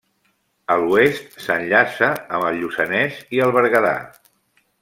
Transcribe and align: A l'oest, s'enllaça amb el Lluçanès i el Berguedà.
A 0.75 0.77
l'oest, 0.83 1.37
s'enllaça 1.47 2.09
amb 2.39 2.49
el 2.49 2.59
Lluçanès 2.63 3.23
i 3.39 3.47
el 3.49 3.57
Berguedà. 3.59 3.97